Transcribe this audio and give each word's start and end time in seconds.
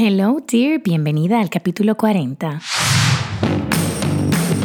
Hello, 0.00 0.38
dear. 0.46 0.80
Bienvenida 0.80 1.40
al 1.40 1.50
capítulo 1.50 1.96
40. 1.96 2.60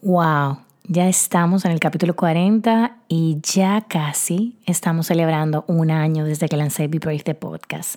Wow, 0.00 0.58
ya 0.84 1.08
estamos 1.08 1.64
en 1.64 1.72
el 1.72 1.80
capítulo 1.80 2.14
40 2.14 2.98
y 3.08 3.38
ya 3.42 3.80
casi 3.88 4.56
estamos 4.64 5.08
celebrando 5.08 5.64
un 5.66 5.90
año 5.90 6.24
desde 6.24 6.48
que 6.48 6.56
lancé 6.56 6.86
Be 6.86 7.00
Brave 7.00 7.34
podcast. 7.34 7.96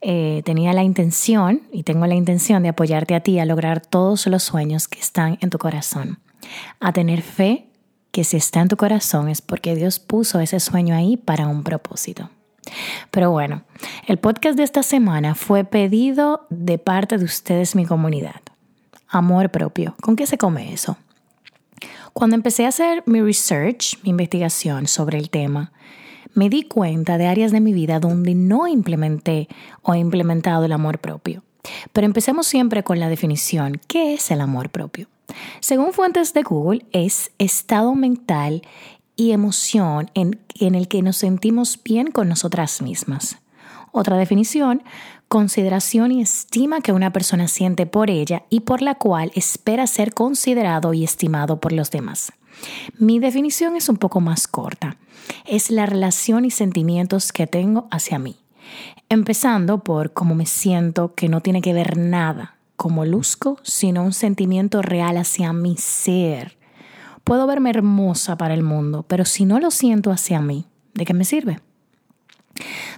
Eh, 0.00 0.40
tenía 0.46 0.72
la 0.72 0.82
intención 0.82 1.60
y 1.70 1.82
tengo 1.82 2.06
la 2.06 2.14
intención 2.14 2.62
de 2.62 2.70
apoyarte 2.70 3.14
a 3.14 3.20
ti 3.20 3.38
a 3.38 3.44
lograr 3.44 3.82
todos 3.82 4.26
los 4.28 4.44
sueños 4.44 4.88
que 4.88 4.98
están 4.98 5.36
en 5.42 5.50
tu 5.50 5.58
corazón. 5.58 6.20
A 6.80 6.94
tener 6.94 7.20
fe 7.20 7.66
que 8.12 8.24
si 8.24 8.38
está 8.38 8.62
en 8.62 8.68
tu 8.68 8.78
corazón 8.78 9.28
es 9.28 9.42
porque 9.42 9.74
Dios 9.74 9.98
puso 9.98 10.40
ese 10.40 10.58
sueño 10.58 10.94
ahí 10.94 11.18
para 11.18 11.48
un 11.48 11.64
propósito. 11.64 12.30
Pero 13.10 13.30
bueno, 13.30 13.62
el 14.06 14.16
podcast 14.16 14.56
de 14.56 14.64
esta 14.64 14.82
semana 14.82 15.34
fue 15.34 15.64
pedido 15.64 16.46
de 16.48 16.78
parte 16.78 17.18
de 17.18 17.26
ustedes, 17.26 17.76
mi 17.76 17.84
comunidad. 17.84 18.40
Amor 19.06 19.50
propio. 19.50 19.96
¿Con 20.00 20.16
qué 20.16 20.26
se 20.26 20.38
come 20.38 20.72
eso? 20.72 20.96
Cuando 22.16 22.34
empecé 22.34 22.64
a 22.64 22.68
hacer 22.68 23.02
mi 23.04 23.20
research, 23.20 24.02
mi 24.02 24.08
investigación 24.08 24.86
sobre 24.86 25.18
el 25.18 25.28
tema, 25.28 25.70
me 26.32 26.48
di 26.48 26.62
cuenta 26.62 27.18
de 27.18 27.26
áreas 27.26 27.52
de 27.52 27.60
mi 27.60 27.74
vida 27.74 28.00
donde 28.00 28.34
no 28.34 28.66
implementé 28.66 29.48
o 29.82 29.92
he 29.92 29.98
implementado 29.98 30.64
el 30.64 30.72
amor 30.72 30.98
propio. 30.98 31.42
Pero 31.92 32.06
empecemos 32.06 32.46
siempre 32.46 32.82
con 32.82 33.00
la 33.00 33.10
definición. 33.10 33.78
¿Qué 33.86 34.14
es 34.14 34.30
el 34.30 34.40
amor 34.40 34.70
propio? 34.70 35.08
Según 35.60 35.92
fuentes 35.92 36.32
de 36.32 36.42
Google, 36.42 36.86
es 36.92 37.32
estado 37.36 37.94
mental 37.94 38.62
y 39.14 39.32
emoción 39.32 40.10
en, 40.14 40.40
en 40.58 40.74
el 40.74 40.88
que 40.88 41.02
nos 41.02 41.18
sentimos 41.18 41.78
bien 41.84 42.10
con 42.10 42.30
nosotras 42.30 42.80
mismas. 42.80 43.36
Otra 43.92 44.16
definición, 44.16 44.82
consideración 45.28 46.12
y 46.12 46.20
estima 46.20 46.80
que 46.80 46.92
una 46.92 47.12
persona 47.12 47.48
siente 47.48 47.86
por 47.86 48.10
ella 48.10 48.44
y 48.50 48.60
por 48.60 48.82
la 48.82 48.94
cual 48.94 49.32
espera 49.34 49.86
ser 49.86 50.14
considerado 50.14 50.94
y 50.94 51.04
estimado 51.04 51.60
por 51.60 51.72
los 51.72 51.90
demás. 51.90 52.32
Mi 52.98 53.18
definición 53.18 53.76
es 53.76 53.88
un 53.88 53.96
poco 53.96 54.20
más 54.20 54.48
corta. 54.48 54.96
Es 55.44 55.70
la 55.70 55.86
relación 55.86 56.44
y 56.44 56.50
sentimientos 56.50 57.32
que 57.32 57.46
tengo 57.46 57.88
hacia 57.90 58.18
mí. 58.18 58.36
Empezando 59.08 59.84
por 59.84 60.12
cómo 60.12 60.34
me 60.34 60.46
siento, 60.46 61.14
que 61.14 61.28
no 61.28 61.40
tiene 61.40 61.60
que 61.60 61.72
ver 61.72 61.96
nada 61.96 62.56
como 62.76 63.04
luzco, 63.04 63.58
sino 63.62 64.02
un 64.02 64.12
sentimiento 64.12 64.82
real 64.82 65.16
hacia 65.16 65.52
mi 65.52 65.76
ser. 65.76 66.56
Puedo 67.24 67.46
verme 67.46 67.70
hermosa 67.70 68.36
para 68.36 68.54
el 68.54 68.62
mundo, 68.62 69.04
pero 69.08 69.24
si 69.24 69.44
no 69.44 69.58
lo 69.58 69.70
siento 69.70 70.10
hacia 70.10 70.40
mí, 70.40 70.66
¿de 70.94 71.04
qué 71.04 71.14
me 71.14 71.24
sirve? 71.24 71.60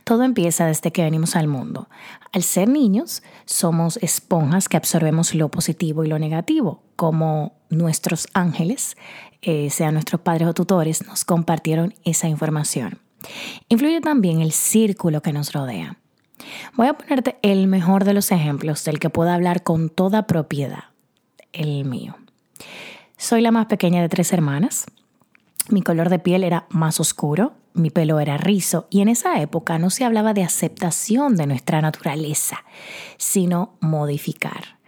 Todo 0.08 0.22
empieza 0.22 0.64
desde 0.64 0.90
que 0.90 1.02
venimos 1.02 1.36
al 1.36 1.48
mundo. 1.48 1.90
Al 2.32 2.42
ser 2.42 2.66
niños, 2.66 3.22
somos 3.44 3.98
esponjas 3.98 4.66
que 4.66 4.78
absorbemos 4.78 5.34
lo 5.34 5.50
positivo 5.50 6.02
y 6.02 6.08
lo 6.08 6.18
negativo, 6.18 6.82
como 6.96 7.58
nuestros 7.68 8.26
ángeles, 8.32 8.96
eh, 9.42 9.68
sean 9.68 9.92
nuestros 9.92 10.22
padres 10.22 10.48
o 10.48 10.54
tutores, 10.54 11.06
nos 11.06 11.26
compartieron 11.26 11.92
esa 12.04 12.26
información. 12.26 13.00
Influye 13.68 14.00
también 14.00 14.40
el 14.40 14.52
círculo 14.52 15.20
que 15.20 15.34
nos 15.34 15.52
rodea. 15.52 15.98
Voy 16.72 16.86
a 16.86 16.94
ponerte 16.94 17.36
el 17.42 17.66
mejor 17.66 18.04
de 18.04 18.14
los 18.14 18.32
ejemplos 18.32 18.84
del 18.86 19.00
que 19.00 19.10
puedo 19.10 19.28
hablar 19.28 19.62
con 19.62 19.90
toda 19.90 20.26
propiedad, 20.26 20.84
el 21.52 21.84
mío. 21.84 22.16
Soy 23.18 23.42
la 23.42 23.50
más 23.50 23.66
pequeña 23.66 24.00
de 24.00 24.08
tres 24.08 24.32
hermanas. 24.32 24.86
Mi 25.68 25.82
color 25.82 26.08
de 26.08 26.18
piel 26.18 26.44
era 26.44 26.64
más 26.70 26.98
oscuro, 26.98 27.52
mi 27.78 27.90
pelo 27.90 28.20
era 28.20 28.36
rizo 28.36 28.86
y 28.90 29.00
en 29.00 29.08
esa 29.08 29.40
época 29.40 29.78
no 29.78 29.90
se 29.90 30.04
hablaba 30.04 30.34
de 30.34 30.42
aceptación 30.42 31.36
de 31.36 31.46
nuestra 31.46 31.80
naturaleza, 31.80 32.64
sino 33.16 33.74
modificar. 33.80 34.78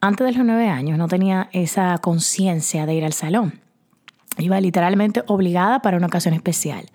Antes 0.00 0.26
de 0.26 0.32
los 0.34 0.44
nueve 0.44 0.68
años 0.68 0.98
no 0.98 1.08
tenía 1.08 1.48
esa 1.52 1.96
conciencia 1.98 2.86
de 2.86 2.94
ir 2.94 3.04
al 3.04 3.14
salón. 3.14 3.60
Iba 4.38 4.60
literalmente 4.60 5.22
obligada 5.26 5.80
para 5.80 5.96
una 5.96 6.08
ocasión 6.08 6.34
especial. 6.34 6.86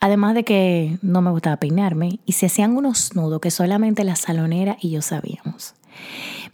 Además 0.00 0.34
de 0.34 0.44
que 0.44 0.98
no 1.02 1.22
me 1.22 1.30
gustaba 1.30 1.56
peinarme 1.56 2.20
y 2.26 2.32
se 2.32 2.46
hacían 2.46 2.76
unos 2.76 3.16
nudos 3.16 3.40
que 3.40 3.50
solamente 3.50 4.04
la 4.04 4.16
salonera 4.16 4.76
y 4.80 4.90
yo 4.90 5.02
sabíamos. 5.02 5.74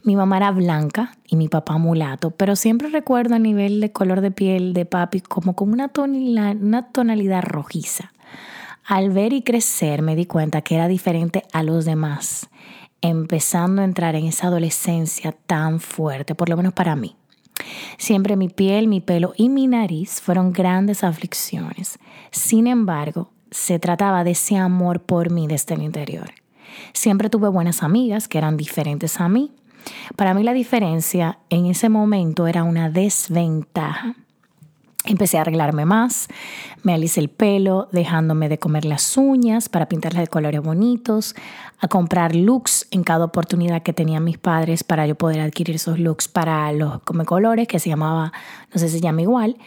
Mi 0.03 0.15
mamá 0.15 0.37
era 0.37 0.51
blanca 0.51 1.17
y 1.27 1.35
mi 1.35 1.47
papá 1.47 1.77
mulato, 1.77 2.31
pero 2.31 2.55
siempre 2.55 2.89
recuerdo 2.89 3.35
a 3.35 3.39
nivel 3.39 3.79
de 3.81 3.91
color 3.91 4.21
de 4.21 4.31
piel 4.31 4.73
de 4.73 4.85
papi 4.85 5.21
como 5.21 5.55
con 5.55 5.71
una 5.71 5.89
tonalidad, 5.89 6.55
una 6.55 6.87
tonalidad 6.87 7.43
rojiza. 7.43 8.11
Al 8.91 9.09
ver 9.09 9.31
y 9.31 9.41
crecer 9.41 10.01
me 10.01 10.17
di 10.17 10.25
cuenta 10.25 10.63
que 10.63 10.75
era 10.75 10.89
diferente 10.89 11.45
a 11.53 11.63
los 11.63 11.85
demás, 11.85 12.49
empezando 12.99 13.81
a 13.81 13.85
entrar 13.85 14.15
en 14.15 14.25
esa 14.25 14.47
adolescencia 14.47 15.31
tan 15.31 15.79
fuerte, 15.79 16.35
por 16.35 16.49
lo 16.49 16.57
menos 16.57 16.73
para 16.73 16.97
mí. 16.97 17.15
Siempre 17.97 18.35
mi 18.35 18.49
piel, 18.49 18.89
mi 18.89 18.99
pelo 18.99 19.31
y 19.37 19.47
mi 19.47 19.65
nariz 19.65 20.19
fueron 20.19 20.51
grandes 20.51 21.05
aflicciones. 21.05 21.99
Sin 22.31 22.67
embargo, 22.67 23.31
se 23.49 23.79
trataba 23.79 24.25
de 24.25 24.31
ese 24.31 24.57
amor 24.57 25.01
por 25.03 25.31
mí 25.31 25.47
desde 25.47 25.75
el 25.75 25.83
interior. 25.83 26.29
Siempre 26.91 27.29
tuve 27.29 27.47
buenas 27.47 27.83
amigas 27.83 28.27
que 28.27 28.39
eran 28.39 28.57
diferentes 28.57 29.21
a 29.21 29.29
mí. 29.29 29.53
Para 30.17 30.33
mí 30.33 30.43
la 30.43 30.51
diferencia 30.51 31.39
en 31.49 31.65
ese 31.65 31.87
momento 31.87 32.45
era 32.45 32.63
una 32.63 32.89
desventaja. 32.89 34.17
Empecé 35.05 35.39
a 35.39 35.41
arreglarme 35.41 35.85
más, 35.85 36.27
me 36.83 36.93
alicé 36.93 37.21
el 37.21 37.29
pelo, 37.29 37.89
dejándome 37.91 38.49
de 38.49 38.59
comer 38.59 38.85
las 38.85 39.17
uñas 39.17 39.67
para 39.67 39.87
pintarlas 39.87 40.21
de 40.21 40.27
colores 40.27 40.61
bonitos, 40.61 41.35
a 41.79 41.87
comprar 41.87 42.35
looks 42.35 42.87
en 42.91 43.03
cada 43.03 43.25
oportunidad 43.25 43.81
que 43.81 43.93
tenían 43.93 44.23
mis 44.23 44.37
padres 44.37 44.83
para 44.83 45.07
yo 45.07 45.15
poder 45.15 45.41
adquirir 45.41 45.77
esos 45.77 45.97
looks 45.97 46.27
para 46.27 46.71
los 46.71 47.01
come 47.01 47.25
colores, 47.25 47.67
que 47.67 47.79
se 47.79 47.89
llamaba, 47.89 48.31
no 48.71 48.79
sé 48.79 48.89
si 48.89 48.97
se 48.97 49.01
llama 49.01 49.23
igual, 49.23 49.57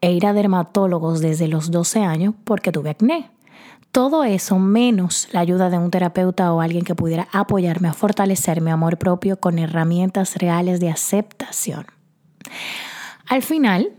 e 0.00 0.12
ir 0.12 0.24
a 0.24 0.32
dermatólogos 0.32 1.20
desde 1.20 1.46
los 1.46 1.70
12 1.70 2.00
años 2.00 2.34
porque 2.44 2.72
tuve 2.72 2.88
acné. 2.90 3.30
Todo 3.92 4.24
eso 4.24 4.58
menos 4.58 5.28
la 5.32 5.40
ayuda 5.40 5.68
de 5.68 5.76
un 5.76 5.90
terapeuta 5.90 6.52
o 6.54 6.62
alguien 6.62 6.84
que 6.84 6.94
pudiera 6.94 7.28
apoyarme 7.32 7.88
a 7.88 7.92
fortalecer 7.92 8.62
mi 8.62 8.70
amor 8.70 8.96
propio 8.96 9.38
con 9.38 9.58
herramientas 9.58 10.36
reales 10.36 10.80
de 10.80 10.88
aceptación. 10.88 11.86
Al 13.28 13.42
final, 13.42 13.90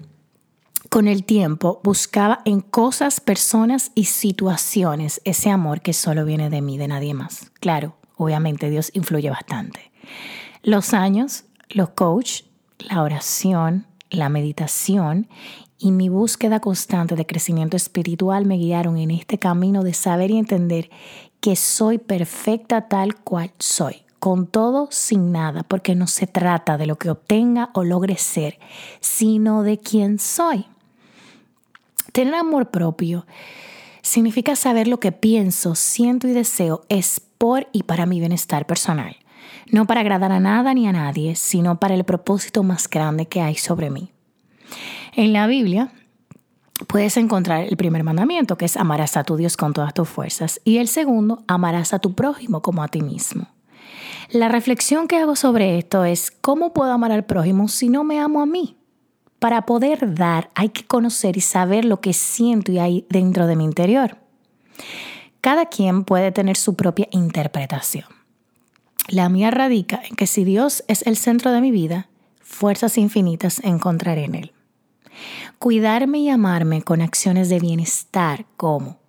con 0.92 1.08
el 1.08 1.24
tiempo, 1.24 1.80
buscaba 1.86 2.42
en 2.44 2.60
cosas, 2.60 3.22
personas 3.22 3.94
y 3.96 4.04
situaciones 4.04 5.22
ese 5.24 5.50
amor 5.50 5.80
que 5.80 5.94
solo 5.94 6.26
viene 6.26 6.50
de 6.50 6.62
mí, 6.62 6.78
de 6.78 6.90
nadie 6.90 7.14
más. 7.14 7.50
Claro, 7.62 7.96
obviamente 8.18 8.70
Dios 8.70 8.92
influye 8.94 9.30
bastante. 9.30 9.94
Los 10.64 10.94
años, 10.94 11.46
los 11.70 11.92
coach, 11.92 12.42
la 12.78 13.04
oración, 13.04 13.88
la 14.10 14.28
meditación 14.28 15.30
y 15.78 15.94
mi 15.94 16.10
búsqueda 16.10 16.60
constante 16.60 17.16
de 17.16 17.26
crecimiento 17.26 17.78
espiritual 17.78 18.46
me 18.46 18.58
guiaron 18.58 18.98
en 18.98 19.12
este 19.12 19.40
camino 19.40 19.84
de 19.84 19.94
saber 19.94 20.30
y 20.30 20.40
entender 20.40 20.90
que 21.40 21.56
soy 21.56 22.00
perfecta 22.00 22.90
tal 22.90 23.16
cual 23.16 23.54
soy, 23.60 24.04
con 24.20 24.46
todo, 24.46 24.90
sin 24.92 25.32
nada, 25.32 25.64
porque 25.64 25.96
no 25.96 26.08
se 26.08 26.28
trata 26.28 26.78
de 26.78 26.86
lo 26.86 26.98
que 26.98 27.10
obtenga 27.10 27.70
o 27.74 27.86
logre 27.86 28.18
ser, 28.18 28.60
sino 29.00 29.64
de 29.64 29.78
quién 29.78 30.20
soy. 30.20 30.66
Tener 32.12 32.34
amor 32.36 32.72
propio 32.72 33.26
significa 34.02 34.56
saber 34.56 34.88
lo 34.88 35.00
que 35.00 35.12
pienso, 35.12 35.76
siento 35.76 36.28
y 36.28 36.32
deseo 36.32 36.82
es 36.90 37.22
por 37.38 37.68
y 37.72 37.84
para 37.84 38.06
mi 38.06 38.20
bienestar 38.20 38.66
personal, 38.66 39.16
no 39.72 39.88
para 39.88 40.02
agradar 40.02 40.32
a 40.32 40.40
nada 40.40 40.74
ni 40.74 40.88
a 40.88 40.92
nadie, 40.92 41.36
sino 41.36 41.80
para 41.80 41.94
el 41.94 42.04
propósito 42.04 42.64
más 42.64 42.90
grande 42.90 43.28
que 43.28 43.42
hay 43.42 43.56
sobre 43.56 43.90
mí. 43.90 44.12
En 45.14 45.34
la 45.34 45.48
Biblia 45.48 45.92
puedes 46.88 47.18
encontrar 47.18 47.64
el 47.64 47.78
primer 47.78 48.04
mandamiento, 48.04 48.58
que 48.58 48.66
es 48.66 48.78
amarás 48.78 49.18
a 49.18 49.24
tu 49.24 49.38
Dios 49.38 49.56
con 49.56 49.74
todas 49.74 49.94
tus 49.94 50.10
fuerzas, 50.10 50.60
y 50.66 50.78
el 50.78 50.88
segundo, 50.88 51.44
amarás 51.48 51.94
a 51.94 52.00
tu 52.00 52.14
prójimo 52.14 52.62
como 52.62 52.84
a 52.84 52.88
ti 52.88 53.02
mismo. 53.02 53.48
La 54.30 54.50
reflexión 54.50 55.08
que 55.08 55.18
hago 55.18 55.36
sobre 55.36 55.78
esto 55.78 56.06
es, 56.06 56.32
¿cómo 56.32 56.74
puedo 56.74 56.92
amar 56.92 57.12
al 57.12 57.26
prójimo 57.26 57.68
si 57.68 57.90
no 57.90 58.04
me 58.04 58.20
amo 58.20 58.42
a 58.42 58.46
mí? 58.46 58.78
Para 59.42 59.66
poder 59.66 60.14
dar 60.14 60.52
hay 60.54 60.70
que 60.70 60.86
conocer 60.86 61.36
y 61.36 61.42
saber 61.42 61.84
lo 61.84 62.00
que 62.00 62.14
siento 62.14 62.72
y 62.72 62.78
hay 62.78 63.08
dentro 63.10 63.48
de 63.48 63.56
mi 63.56 63.64
interior. 63.64 64.18
Cada 65.42 65.66
quien 65.66 66.04
puede 66.04 66.32
tener 66.32 66.58
su 66.58 66.76
propia 66.76 67.08
interpretación. 67.10 68.06
La 69.08 69.30
mía 69.30 69.50
radica 69.50 70.00
en 70.08 70.16
que 70.16 70.28
si 70.28 70.44
Dios 70.44 70.84
es 70.88 71.02
el 71.08 71.18
centro 71.18 71.52
de 71.52 71.60
mi 71.60 71.72
vida, 71.72 72.08
fuerzas 72.40 73.00
infinitas 73.00 73.62
encontraré 73.64 74.26
en 74.26 74.36
Él. 74.36 74.52
Cuidarme 75.58 76.20
y 76.20 76.30
amarme 76.30 76.84
con 76.84 77.02
acciones 77.02 77.50
de 77.50 77.60
bienestar 77.60 78.46
como 78.58 79.00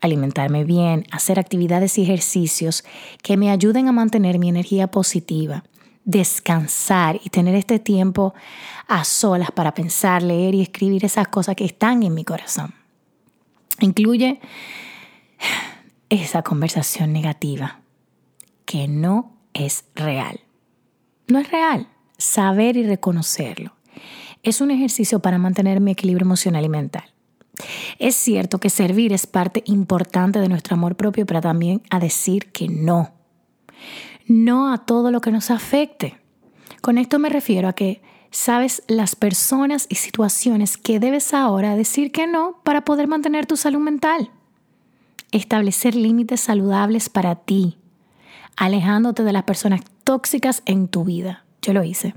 alimentarme 0.00 0.64
bien, 0.64 1.04
hacer 1.10 1.38
actividades 1.38 1.98
y 1.98 2.04
ejercicios 2.04 2.84
que 3.22 3.36
me 3.36 3.50
ayuden 3.50 3.88
a 3.88 3.92
mantener 3.92 4.38
mi 4.38 4.48
energía 4.48 4.86
positiva, 4.86 5.64
descansar 6.04 7.20
y 7.22 7.30
tener 7.30 7.54
este 7.54 7.78
tiempo 7.78 8.34
a 8.88 9.04
solas 9.04 9.50
para 9.50 9.74
pensar, 9.74 10.22
leer 10.22 10.54
y 10.54 10.62
escribir 10.62 11.04
esas 11.04 11.28
cosas 11.28 11.56
que 11.56 11.64
están 11.64 12.02
en 12.02 12.14
mi 12.14 12.24
corazón. 12.24 12.74
Incluye 13.80 14.40
esa 16.08 16.42
conversación 16.42 17.12
negativa 17.12 17.80
que 18.66 18.88
no 18.88 19.36
es 19.52 19.84
real. 19.94 20.40
No 21.26 21.38
es 21.38 21.50
real. 21.50 21.88
Saber 22.18 22.76
y 22.76 22.84
reconocerlo. 22.84 23.74
Es 24.42 24.60
un 24.60 24.70
ejercicio 24.70 25.20
para 25.20 25.38
mantener 25.38 25.80
mi 25.80 25.92
equilibrio 25.92 26.26
emocional 26.26 26.64
y 26.64 26.68
mental. 26.68 27.04
Es 27.98 28.14
cierto 28.16 28.58
que 28.58 28.68
servir 28.68 29.12
es 29.12 29.26
parte 29.26 29.62
importante 29.66 30.40
de 30.40 30.48
nuestro 30.48 30.74
amor 30.74 30.96
propio, 30.96 31.24
pero 31.24 31.40
también 31.40 31.82
a 31.90 31.98
decir 31.98 32.50
que 32.52 32.68
no. 32.68 33.13
No 34.26 34.72
a 34.72 34.78
todo 34.78 35.10
lo 35.10 35.20
que 35.20 35.30
nos 35.30 35.50
afecte. 35.50 36.18
Con 36.80 36.98
esto 36.98 37.18
me 37.18 37.28
refiero 37.28 37.68
a 37.68 37.72
que 37.72 38.02
sabes 38.30 38.82
las 38.88 39.16
personas 39.16 39.86
y 39.88 39.94
situaciones 39.94 40.76
que 40.76 40.98
debes 40.98 41.32
ahora 41.34 41.76
decir 41.76 42.10
que 42.10 42.26
no 42.26 42.60
para 42.64 42.84
poder 42.84 43.06
mantener 43.06 43.46
tu 43.46 43.56
salud 43.56 43.80
mental. 43.80 44.30
Establecer 45.30 45.94
límites 45.94 46.40
saludables 46.40 47.08
para 47.08 47.36
ti, 47.36 47.78
alejándote 48.56 49.24
de 49.24 49.32
las 49.32 49.44
personas 49.44 49.82
tóxicas 50.04 50.62
en 50.66 50.88
tu 50.88 51.04
vida. 51.04 51.44
Yo 51.62 51.72
lo 51.72 51.84
hice. 51.84 52.14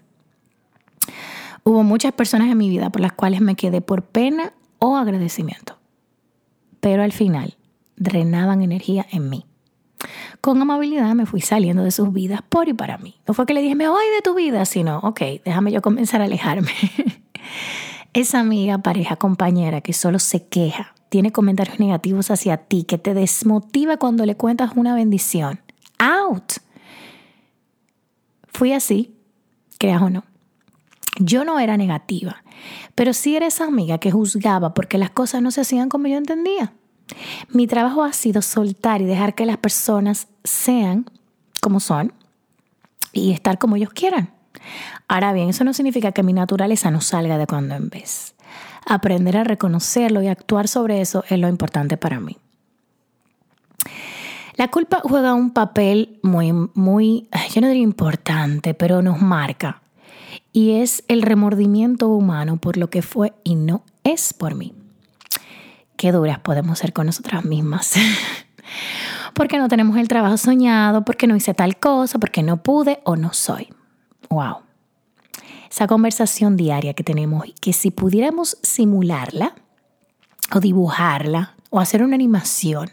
Hubo 1.63 1.83
muchas 1.83 2.13
personas 2.13 2.49
en 2.49 2.57
mi 2.57 2.69
vida 2.69 2.89
por 2.89 3.01
las 3.01 3.13
cuales 3.13 3.41
me 3.41 3.55
quedé 3.55 3.81
por 3.81 4.03
pena 4.03 4.53
o 4.79 4.97
agradecimiento, 4.97 5.77
pero 6.79 7.03
al 7.03 7.11
final 7.11 7.57
drenaban 7.95 8.61
energía 8.61 9.05
en 9.11 9.29
mí. 9.29 9.45
Con 10.47 10.61
amabilidad 10.61 11.13
me 11.13 11.25
fui 11.25 11.41
saliendo 11.41 11.83
de 11.83 11.91
sus 11.91 12.13
vidas 12.13 12.39
por 12.47 12.69
y 12.69 12.73
para 12.73 12.97
mí. 12.97 13.15
No 13.27 13.33
fue 13.33 13.45
que 13.45 13.53
le 13.53 13.61
dije, 13.61 13.75
me 13.75 13.89
voy 13.89 14.05
de 14.15 14.21
tu 14.21 14.33
vida, 14.33 14.63
sino, 14.63 14.99
ok, 14.99 15.19
déjame 15.43 15.73
yo 15.73 15.81
comenzar 15.81 16.21
a 16.21 16.23
alejarme. 16.23 16.71
Esa 18.13 18.39
amiga, 18.39 18.77
pareja, 18.77 19.17
compañera 19.17 19.81
que 19.81 19.91
solo 19.91 20.19
se 20.19 20.47
queja, 20.47 20.95
tiene 21.09 21.33
comentarios 21.33 21.81
negativos 21.81 22.31
hacia 22.31 22.55
ti, 22.55 22.85
que 22.85 22.97
te 22.97 23.13
desmotiva 23.13 23.97
cuando 23.97 24.25
le 24.25 24.37
cuentas 24.37 24.71
una 24.77 24.95
bendición. 24.95 25.59
Out. 25.99 26.53
Fui 28.47 28.71
así, 28.71 29.17
creas 29.77 30.01
o 30.01 30.09
no. 30.09 30.23
Yo 31.19 31.43
no 31.43 31.59
era 31.59 31.75
negativa, 31.75 32.41
pero 32.95 33.11
sí 33.11 33.35
era 33.35 33.47
esa 33.47 33.65
amiga 33.65 33.97
que 33.97 34.11
juzgaba 34.11 34.73
porque 34.73 34.97
las 34.97 35.09
cosas 35.09 35.41
no 35.41 35.51
se 35.51 35.59
hacían 35.59 35.89
como 35.89 36.07
yo 36.07 36.15
entendía. 36.15 36.71
Mi 37.49 37.67
trabajo 37.67 38.03
ha 38.03 38.13
sido 38.13 38.41
soltar 38.41 39.01
y 39.01 39.05
dejar 39.05 39.35
que 39.35 39.45
las 39.45 39.57
personas 39.57 40.27
sean 40.43 41.09
como 41.61 41.79
son 41.79 42.13
y 43.13 43.31
estar 43.31 43.57
como 43.57 43.75
ellos 43.75 43.91
quieran. 43.91 44.33
Ahora 45.07 45.33
bien, 45.33 45.49
eso 45.49 45.63
no 45.63 45.73
significa 45.73 46.11
que 46.11 46.23
mi 46.23 46.33
naturaleza 46.33 46.91
no 46.91 47.01
salga 47.01 47.37
de 47.37 47.47
cuando 47.47 47.75
en 47.75 47.89
vez. 47.89 48.35
Aprender 48.85 49.37
a 49.37 49.43
reconocerlo 49.43 50.21
y 50.21 50.27
actuar 50.27 50.67
sobre 50.67 51.01
eso 51.01 51.23
es 51.29 51.39
lo 51.39 51.47
importante 51.47 51.97
para 51.97 52.19
mí. 52.19 52.37
La 54.55 54.69
culpa 54.69 55.01
juega 55.03 55.33
un 55.33 55.51
papel 55.51 56.19
muy, 56.23 56.51
muy, 56.51 57.29
yo 57.53 57.61
no 57.61 57.67
diría 57.67 57.83
importante, 57.83 58.73
pero 58.73 59.01
nos 59.01 59.21
marca. 59.21 59.81
Y 60.51 60.81
es 60.81 61.03
el 61.07 61.21
remordimiento 61.21 62.07
humano 62.07 62.57
por 62.57 62.77
lo 62.77 62.89
que 62.89 63.03
fue 63.03 63.33
y 63.43 63.55
no 63.55 63.83
es 64.03 64.33
por 64.33 64.55
mí 64.55 64.73
qué 65.97 66.11
duras 66.11 66.39
podemos 66.39 66.79
ser 66.79 66.93
con 66.93 67.07
nosotras 67.07 67.43
mismas. 67.43 67.93
porque 69.33 69.57
no 69.59 69.67
tenemos 69.67 69.97
el 69.97 70.07
trabajo 70.07 70.37
soñado, 70.37 71.05
porque 71.05 71.27
no 71.27 71.35
hice 71.35 71.53
tal 71.53 71.77
cosa, 71.77 72.19
porque 72.19 72.41
no 72.41 72.63
pude 72.63 72.99
o 73.03 73.15
no 73.15 73.33
soy. 73.33 73.69
Wow. 74.29 74.57
Esa 75.69 75.87
conversación 75.87 76.55
diaria 76.57 76.93
que 76.93 77.03
tenemos 77.03 77.45
y 77.45 77.53
que 77.53 77.73
si 77.73 77.91
pudiéramos 77.91 78.57
simularla 78.63 79.53
o 80.53 80.59
dibujarla 80.59 81.55
o 81.69 81.79
hacer 81.79 82.01
una 82.01 82.15
animación, 82.15 82.89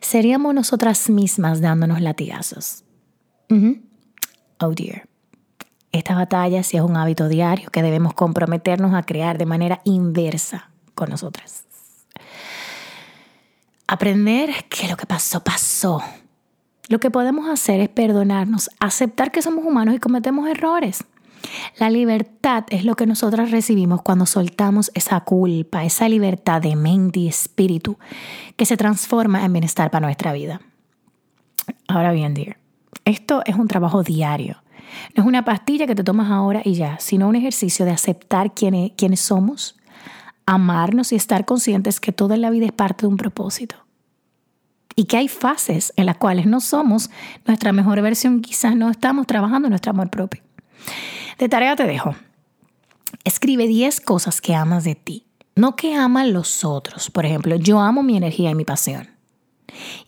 seríamos 0.00 0.54
nosotras 0.54 1.10
mismas 1.10 1.60
dándonos 1.60 2.00
latigazos. 2.00 2.84
Oh 4.58 4.70
dear. 4.70 5.08
Esta 5.92 6.14
batalla 6.14 6.62
sí 6.62 6.76
es 6.76 6.82
un 6.82 6.96
hábito 6.96 7.28
diario 7.28 7.70
que 7.70 7.82
debemos 7.82 8.14
comprometernos 8.14 8.94
a 8.94 9.02
crear 9.02 9.36
de 9.38 9.46
manera 9.46 9.80
inversa 9.84 10.70
con 10.94 11.10
nosotras. 11.10 11.65
Aprender 13.88 14.50
que 14.68 14.88
lo 14.88 14.96
que 14.96 15.06
pasó, 15.06 15.42
pasó. 15.42 16.02
Lo 16.88 17.00
que 17.00 17.10
podemos 17.10 17.48
hacer 17.48 17.80
es 17.80 17.88
perdonarnos, 17.88 18.70
aceptar 18.80 19.30
que 19.30 19.42
somos 19.42 19.64
humanos 19.64 19.94
y 19.94 19.98
cometemos 19.98 20.48
errores. 20.48 21.04
La 21.78 21.90
libertad 21.90 22.64
es 22.70 22.84
lo 22.84 22.96
que 22.96 23.06
nosotras 23.06 23.50
recibimos 23.50 24.02
cuando 24.02 24.26
soltamos 24.26 24.90
esa 24.94 25.20
culpa, 25.20 25.84
esa 25.84 26.08
libertad 26.08 26.60
de 26.60 26.74
mente 26.76 27.20
y 27.20 27.28
espíritu 27.28 27.98
que 28.56 28.66
se 28.66 28.76
transforma 28.76 29.44
en 29.44 29.52
bienestar 29.52 29.90
para 29.90 30.06
nuestra 30.06 30.32
vida. 30.32 30.60
Ahora 31.88 32.12
bien, 32.12 32.34
dear, 32.34 32.56
esto 33.04 33.42
es 33.46 33.56
un 33.56 33.68
trabajo 33.68 34.02
diario. 34.02 34.62
No 35.14 35.22
es 35.22 35.28
una 35.28 35.44
pastilla 35.44 35.86
que 35.86 35.94
te 35.94 36.04
tomas 36.04 36.30
ahora 36.30 36.62
y 36.64 36.74
ya, 36.74 36.98
sino 36.98 37.28
un 37.28 37.36
ejercicio 37.36 37.84
de 37.84 37.92
aceptar 37.92 38.54
quiénes, 38.54 38.92
quiénes 38.96 39.20
somos, 39.20 39.75
amarnos 40.46 41.12
y 41.12 41.16
estar 41.16 41.44
conscientes 41.44 42.00
que 42.00 42.12
toda 42.12 42.36
la 42.36 42.50
vida 42.50 42.66
es 42.66 42.72
parte 42.72 43.02
de 43.02 43.08
un 43.08 43.16
propósito. 43.16 43.76
Y 44.94 45.04
que 45.04 45.18
hay 45.18 45.28
fases 45.28 45.92
en 45.96 46.06
las 46.06 46.16
cuales 46.16 46.46
no 46.46 46.60
somos 46.60 47.10
nuestra 47.44 47.72
mejor 47.72 48.00
versión, 48.00 48.40
quizás 48.40 48.74
no 48.76 48.88
estamos 48.88 49.26
trabajando 49.26 49.68
nuestro 49.68 49.90
amor 49.90 50.08
propio. 50.08 50.42
De 51.38 51.48
tarea 51.48 51.76
te 51.76 51.84
dejo. 51.84 52.14
Escribe 53.24 53.66
10 53.66 54.00
cosas 54.00 54.40
que 54.40 54.54
amas 54.54 54.84
de 54.84 54.94
ti, 54.94 55.26
no 55.54 55.76
que 55.76 55.94
aman 55.94 56.32
los 56.32 56.64
otros. 56.64 57.10
Por 57.10 57.26
ejemplo, 57.26 57.56
yo 57.56 57.80
amo 57.80 58.02
mi 58.02 58.16
energía 58.16 58.50
y 58.50 58.54
mi 58.54 58.64
pasión. 58.64 59.10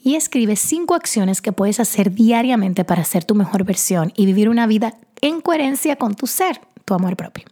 Y 0.03 0.15
escribe 0.15 0.57
5 0.57 0.95
acciones 0.95 1.43
que 1.43 1.53
puedes 1.53 1.81
hacer 1.81 2.13
diariamente 2.15 2.85
para 2.85 3.05
ser 3.05 3.25
tu 3.25 3.35
mejor 3.35 3.65
versión 3.65 4.13
y 4.17 4.25
vivir 4.25 4.49
una 4.49 4.67
vida 4.67 4.95
en 5.21 5.43
coherencia 5.43 5.97
con 5.97 6.15
tu 6.15 6.27
ser, 6.27 6.61
tu 6.87 6.95
amor 6.95 7.17
propio 7.17 7.45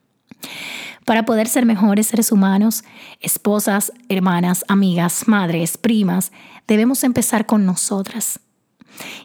para 1.05 1.25
poder 1.25 1.49
ser 1.49 1.65
mejores 1.67 2.09
seres 2.09 2.33
humanos, 2.33 2.85
esposas, 3.21 3.93
hermanas, 4.09 4.65
amigas, 4.69 5.29
madres, 5.29 5.79
primas, 5.79 6.33
debemos 6.67 7.05
empezar 7.05 7.47
con 7.47 7.65
nosotras 7.65 8.41